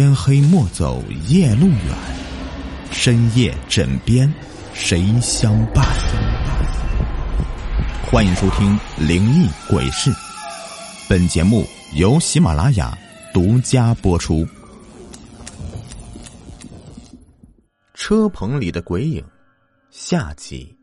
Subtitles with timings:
[0.00, 1.94] 天黑莫走夜路远，
[2.90, 4.32] 深夜枕边
[4.72, 5.84] 谁相伴？
[8.10, 8.74] 欢迎收听
[9.06, 10.10] 《灵异鬼事》，
[11.06, 11.66] 本节目
[11.96, 12.96] 由喜马拉雅
[13.34, 14.48] 独家播出。
[17.92, 19.22] 车棚里的鬼影，
[19.90, 20.74] 下集。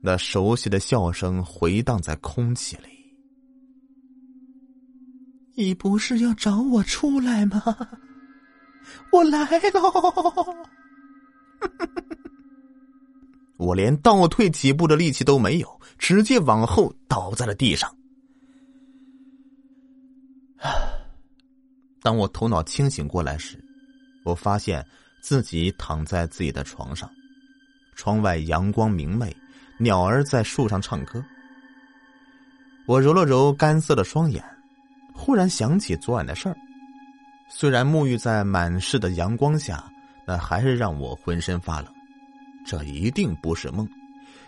[0.00, 2.96] 那熟悉的笑声回荡在空气里。
[5.54, 7.62] 你不是要找我出来吗？
[9.12, 9.38] 我来
[9.74, 10.56] 喽！
[13.56, 17.94] 我连倒退几步的力气都没有，直接往后倒在了地上。
[22.02, 23.58] 当我头脑清醒过来时，
[24.24, 24.86] 我发现
[25.20, 27.10] 自己躺在自己的床上，
[27.94, 29.34] 窗外阳光明媚，
[29.78, 31.24] 鸟儿在树上唱歌。
[32.86, 34.44] 我揉了揉干涩的双眼。
[35.18, 36.56] 忽然想起昨晚的事儿，
[37.48, 39.84] 虽然沐浴在满室的阳光下，
[40.26, 41.92] 那还是让我浑身发冷。
[42.66, 43.88] 这一定不是梦，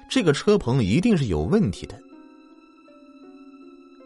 [0.09, 1.99] 这个车棚一定是有问题的。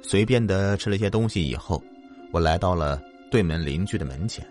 [0.03, 1.83] 随便的吃了些东西以后，
[2.31, 4.47] 我来到了对门邻居的门前，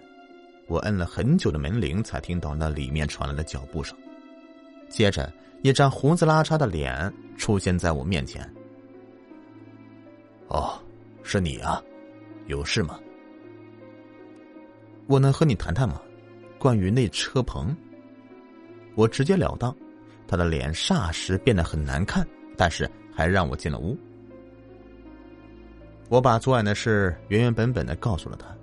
[0.68, 3.96] 我摁了很久的门铃，才听到那里面传来的脚步声。
[4.90, 5.32] 接着，
[5.62, 8.42] 一张胡子拉碴的脸出现在我面前。
[10.48, 10.82] 哦，
[11.22, 11.82] 是你啊。
[12.48, 13.00] 有事吗？
[15.12, 16.02] 我能和你谈谈吗？
[16.58, 17.76] 关于那车棚。
[18.96, 19.76] 我直截了当，
[20.26, 23.98] 他的脸霎时变得很难看，但是还让我进了屋。
[26.08, 28.56] 我把昨晚的事原原本本的告诉了他，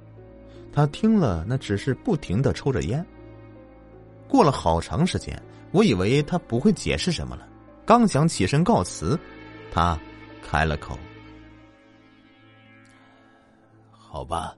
[0.72, 3.04] 他听了，那只是不停的抽着烟。
[4.26, 5.38] 过了好长时间，
[5.70, 7.46] 我以为他不会解释什么了，
[7.84, 9.20] 刚想起身告辞，
[9.70, 9.98] 他
[10.42, 10.98] 开了口。
[13.90, 14.56] 好吧，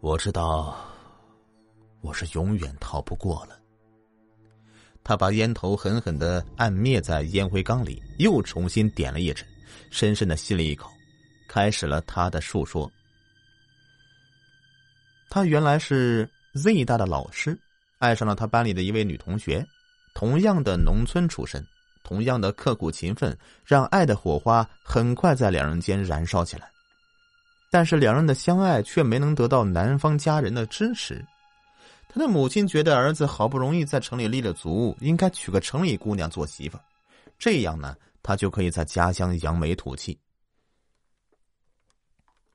[0.00, 0.78] 我知道，
[2.02, 3.58] 我是永远逃不过了。
[5.02, 9.44] 他把烟头狠狠的按灭在烟灰缸里，又重新点了一支，
[9.90, 10.88] 深深的吸了一口，
[11.48, 12.88] 开始了他的述说。
[15.28, 17.58] 他原来是 Z 大的老师，
[17.98, 19.66] 爱上了他班里的一位女同学，
[20.14, 21.66] 同样的农村出身，
[22.04, 26.70] 同样的刻苦勤奋，让爱的火花很快在两人间燃烧起来。
[27.70, 31.24] 但是两人的相爱却没能得到男方家人的支持，
[32.08, 36.78] 他的母亲觉得儿子好不容易在城里立了足，应该娶个城里姑娘做媳妇
[37.38, 40.18] 这样呢，他就可以在家乡扬眉吐气。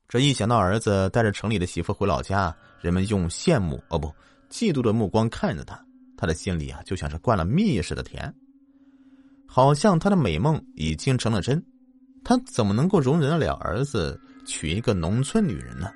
[0.07, 4.13] 这一想到儿子带着城里的媳妇回老家，人们用羡慕哦不
[4.49, 5.79] 嫉妒的目光看着他，
[6.17, 8.33] 他的心里啊就像是灌了蜜似的甜，
[9.47, 11.63] 好像他的美梦已经成了真，
[12.23, 14.19] 他怎么能够容忍得了儿子？
[14.45, 15.91] 娶一个农村女人呢，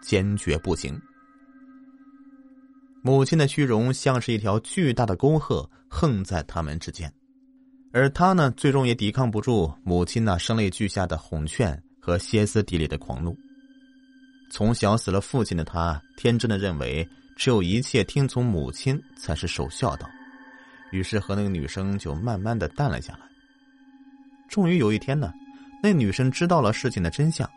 [0.00, 1.00] 坚决不行。
[3.02, 7.10] 母亲的虚荣像是一条巨大的沟壑，横在他们之间，
[7.92, 13.36] 而他呢，最终也抵抗不住母亲那声泪俱下的哄劝和歇斯底里的狂怒。
[14.50, 20.08] 从小死了父亲的他，天真的认为只有一切听从母亲才是守孝道，
[20.90, 23.20] 于是和那个女生就慢慢的淡了下来。
[24.48, 25.32] 终于有一天呢，
[25.82, 27.48] 那女生知道了事情的真相。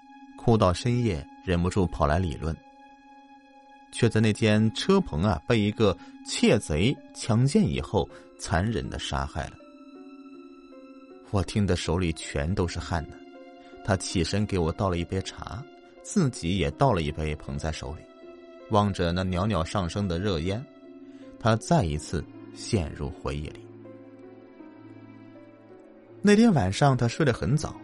[0.44, 2.56] 哭到深夜，忍不住跑来理论，
[3.92, 8.10] 却在那间车棚啊被一个窃贼强奸以后，
[8.40, 9.54] 残忍的杀害了。
[11.30, 13.14] 我听得手里全都是汗呢。
[13.86, 15.64] 他起身给我倒了一杯茶，
[16.02, 18.02] 自己也倒了一杯捧在手里，
[18.72, 20.66] 望着那袅袅上升的热烟，
[21.40, 22.26] 他再一次
[22.56, 23.64] 陷入回忆里。
[26.20, 27.76] 那天晚上，他睡得很早。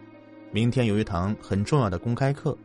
[0.58, 2.58] 明天有一堂很重要的公开课，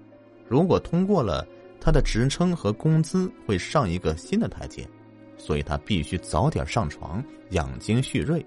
[0.47, 1.47] 如果通过了，
[1.79, 4.83] 他的职称和工资会上一个新的台阶，
[5.37, 8.43] 所以他必须早点上床养精蓄锐。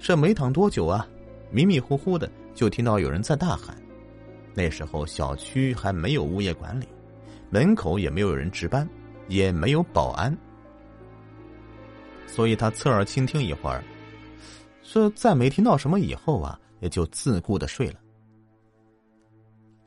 [0.00, 1.06] 这没躺多久啊，
[1.52, 3.76] 迷迷糊糊的就听到有人在大喊。
[4.52, 6.88] 那时候小区还没有物业管理，
[7.48, 8.88] 门口也没有人值班，
[9.28, 10.36] 也没有保安，
[12.26, 13.84] 所以他侧耳倾听一会儿，
[14.82, 16.58] 说再没听到什么以后啊。
[16.80, 18.00] 也就自顾的睡了，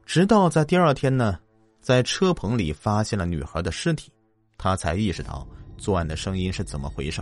[0.05, 1.39] 直到在第二天呢，
[1.79, 4.11] 在车棚里发现了女孩的尸体，
[4.57, 5.47] 他才意识到
[5.77, 7.21] 作案的声音是怎么回事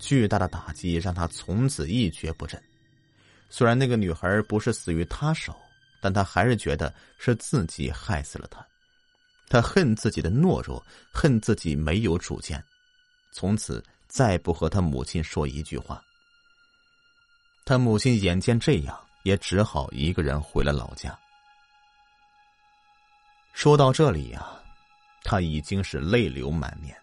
[0.00, 2.62] 巨大的打击让他从此一蹶不振。
[3.48, 5.54] 虽然那个女孩不是死于他手，
[6.02, 8.64] 但他还是觉得是自己害死了她。
[9.48, 12.62] 他恨自己的懦弱，恨自己没有主见，
[13.32, 16.02] 从此再不和他母亲说一句话。
[17.64, 21.18] 他母亲眼见这样，也只好一个人回了老家。
[23.54, 24.46] 说到这里呀，
[25.22, 26.94] 他已经是泪流满面。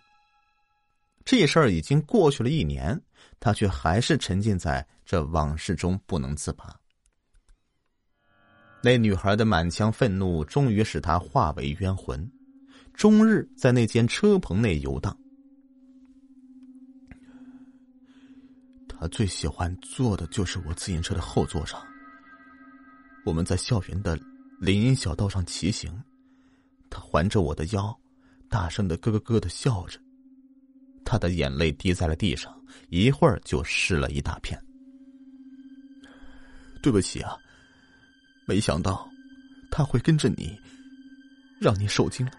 [1.25, 2.99] 这事儿已经过去了一年，
[3.39, 6.75] 他却还是沉浸在这往事中不能自拔。
[8.83, 12.29] 那女孩的满腔愤怒，终于使他化为冤魂，
[12.93, 15.15] 终日在那间车棚内游荡。
[19.01, 21.81] 他最喜欢坐的就是我自行车的后座上。
[23.25, 24.15] 我们在校园的
[24.59, 25.91] 林荫小道上骑行，
[26.87, 27.99] 他环着我的腰，
[28.47, 29.99] 大声的咯咯咯的笑着。
[31.03, 32.55] 他的眼泪滴在了地上，
[32.89, 34.63] 一会儿就湿了一大片。
[36.83, 37.35] 对不起啊，
[38.45, 39.09] 没想到
[39.71, 40.55] 他会跟着你，
[41.59, 42.31] 让你受惊了。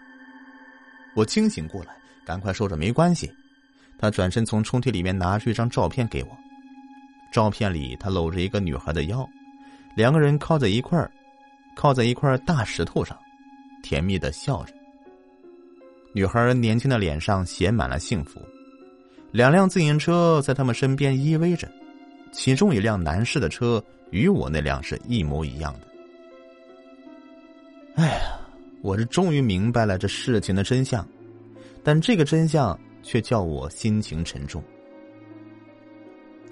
[1.13, 1.93] 我清醒过来，
[2.25, 3.29] 赶快说着没关系。
[3.97, 6.37] 他转身从抽屉里面拿出一张照片给我。
[7.33, 9.27] 照片里，他搂着一个女孩的腰，
[9.95, 11.09] 两个人靠在一块儿，
[11.75, 13.17] 靠在一块大石头上，
[13.81, 14.73] 甜蜜的笑着。
[16.13, 18.39] 女孩年轻的脸上写满了幸福。
[19.31, 21.67] 两辆自行车在他们身边依偎着，
[22.31, 25.87] 其中一辆男士的车与我那辆是一模一样的。
[27.95, 28.39] 哎呀，
[28.83, 31.03] 我是终于明白了这事情的真相，
[31.83, 34.63] 但这个真相却叫我心情沉重。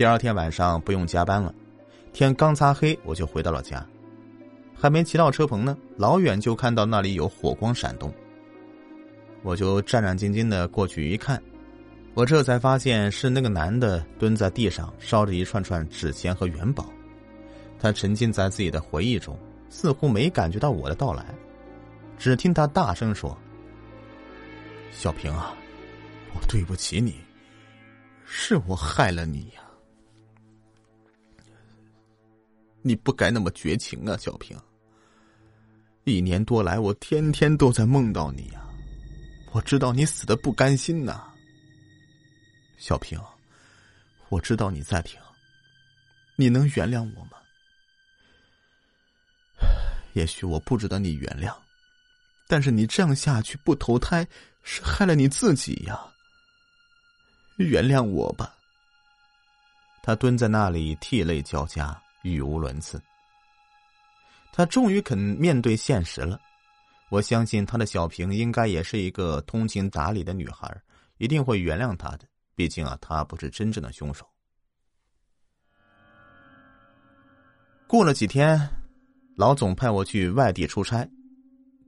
[0.02, 1.54] 第二天晚上不用加班了，
[2.12, 3.86] 天刚擦黑我就回到了家，
[4.74, 8.12] 还没骑到车棚呢，老远就看到那里有火光闪动，
[9.44, 11.40] 我就战战兢兢的过去一看，
[12.16, 16.92] 我这才发现是那个男的蹲在地上烧着一串串纸钱和元宝，
[17.80, 19.38] 他沉浸在自己的回忆中，
[19.70, 21.24] 似乎没感觉到我的到来，
[22.18, 23.38] 只听他大声说
[24.92, 25.54] ：“小平啊，
[26.34, 27.18] 我对不起你，
[28.26, 29.62] 是我害了你呀。”
[32.82, 34.58] 你不该那么绝情啊，小平。
[36.04, 38.62] 一年多来，我天天都在梦到你呀，
[39.52, 41.32] 我知道你死的不甘心呐。
[42.78, 43.20] 小平，
[44.30, 45.20] 我知道你在听，
[46.36, 47.38] 你能原谅我吗？
[50.14, 51.56] 也许我不值得你原谅，
[52.48, 54.28] 但是你这样下去不投胎，
[54.64, 56.00] 是害了你自己呀。
[57.58, 58.56] 原谅我吧。
[60.02, 62.02] 他蹲在那里，涕泪交加。
[62.24, 63.02] 语无伦次，
[64.52, 66.40] 他终于肯面对现实了。
[67.10, 70.74] 我相信他的小平应该也是一个通情达理的女孩，
[71.18, 72.26] 一定会原谅他的。
[72.56, 74.26] 毕竟啊，他不是真正的凶手。
[77.88, 78.70] 过了几天，
[79.36, 81.10] 老总派我去外地出差，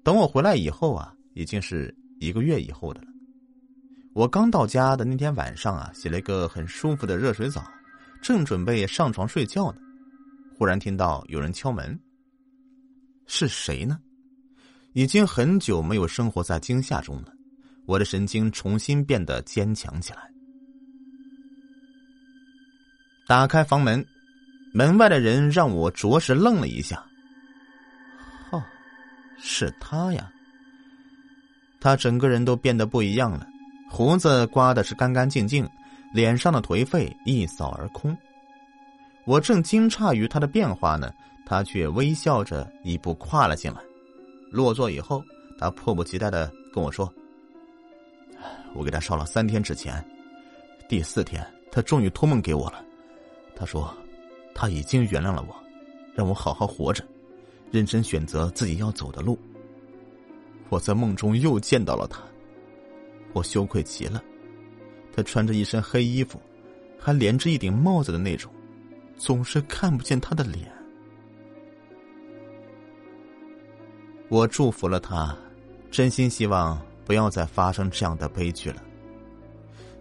[0.04, 3.08] 等我回来以后啊，已经是一个月以后的了。
[4.14, 7.64] 我刚到家的那天晚上啊，洗了一个很舒服的热水澡，
[8.22, 9.82] 正准备上床睡觉呢。
[10.64, 12.00] 忽然听到有人敲门，
[13.28, 14.00] 是谁呢？
[14.94, 17.34] 已经很久没有生活在惊吓中了，
[17.86, 20.32] 我的神经重新变得坚强起来。
[23.28, 24.06] 打开房门，
[24.74, 27.06] 门外的人让我着实愣了一下。
[28.52, 28.64] 哦，
[29.38, 30.32] 是他呀！
[31.82, 33.46] 他整个人都变得不一样了，
[33.90, 35.70] 胡子刮的是干干净净，
[36.14, 38.18] 脸上的颓废一扫而空。
[39.26, 41.12] 我正惊诧于他的变化呢，
[41.46, 43.80] 他却微笑着一步跨了进来。
[44.52, 45.24] 落座以后，
[45.58, 47.12] 他迫不及待的跟我说
[48.76, 50.04] ：“我给他烧了三天纸钱，
[50.90, 52.84] 第四天他终于托梦给我了。
[53.56, 53.96] 他说
[54.54, 55.56] 他已经原谅了我，
[56.14, 57.04] 让我好好活着，
[57.72, 59.40] 认真选择自己要走的路。
[60.70, 62.22] 我在梦中又见到了他，
[63.32, 64.22] 我羞愧极了。
[65.16, 66.42] 他穿着一身黑衣服，
[67.00, 68.52] 还连着一顶帽子的那种。”
[69.18, 70.72] 总是看不见他的脸。
[74.30, 75.36] 我祝福了他，
[75.92, 78.82] 真心希望不要再发生这样的悲剧了。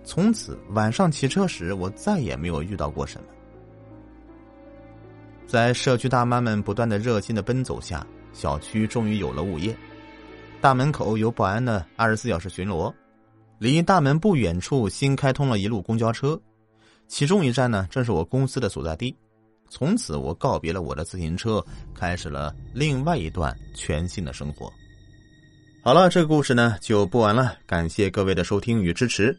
[0.04, 3.26] 从此晚上骑车时，我再也没有遇到过什么。
[5.47, 9.76] 在社区大妈们不断的热心的奔走下，小区终于有了物业。
[10.61, 12.92] 大门口有保安的二十四小时巡逻，
[13.59, 16.40] 离大门不远处新开通了一路公交车。
[17.09, 19.14] 其中一站呢，正是我公司的所在地。
[19.68, 24.73] 从此，我告别了我的自行车，开始了另外一段全新的生活。
[25.82, 29.37] 好了，这个故事呢就播完了，感谢各位的收听与支持。